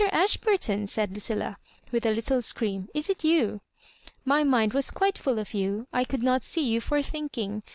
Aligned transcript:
Ashburton 0.11 0.81
I" 0.81 0.85
said 0.85 1.13
Lucilla, 1.13 1.59
with 1.91 2.07
a 2.07 2.11
little 2.11 2.41
scream," 2.41 2.87
is 2.95 3.07
it 3.07 3.23
you? 3.23 3.61
My 4.25 4.43
mind 4.43 4.73
was 4.73 4.89
quite 4.89 5.19
full 5.19 5.37
of 5.37 5.53
you. 5.53 5.85
I 5.93 6.05
could 6.05 6.23
not 6.23 6.41
see 6.43 6.63
you 6.65 6.81
for 6.81 7.03
thinking. 7.03 7.61